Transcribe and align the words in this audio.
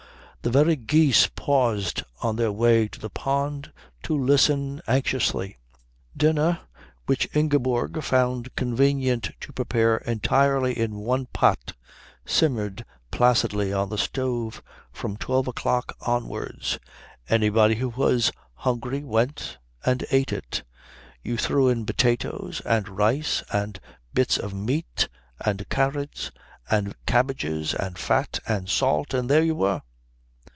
The 0.43 0.49
very 0.49 0.75
geese 0.75 1.27
paused 1.27 2.01
on 2.23 2.35
their 2.35 2.51
way 2.51 2.87
to 2.87 2.99
the 2.99 3.11
pond 3.11 3.71
to 4.01 4.17
listen 4.17 4.81
anxiously. 4.87 5.59
Dinner, 6.17 6.61
which 7.05 7.29
Ingeborg 7.35 8.01
found 8.01 8.55
convenient 8.55 9.29
to 9.39 9.53
prepare 9.53 9.97
entirely 9.97 10.75
in 10.75 10.95
one 10.95 11.27
pot, 11.27 11.73
simmered 12.25 12.83
placidly 13.11 13.71
on 13.71 13.89
the 13.89 13.99
stove 13.99 14.63
from 14.91 15.15
twelve 15.15 15.47
o'clock 15.47 15.95
onwards. 16.07 16.79
Anybody 17.29 17.75
who 17.75 17.89
was 17.89 18.31
hungry 18.55 19.03
went 19.03 19.59
and 19.85 20.03
ate 20.09 20.33
it. 20.33 20.63
You 21.21 21.37
threw 21.37 21.67
in 21.69 21.85
potatoes 21.85 22.63
and 22.65 22.89
rice 22.89 23.43
and 23.53 23.79
bits 24.11 24.39
of 24.39 24.55
meat 24.55 25.07
and 25.39 25.69
carrots 25.69 26.31
and 26.67 26.95
cabbages 27.05 27.75
and 27.75 27.95
fat 27.99 28.39
and 28.47 28.67
salt, 28.67 29.13
and 29.13 29.29
there 29.29 29.43
you 29.43 29.53
were. 29.53 29.83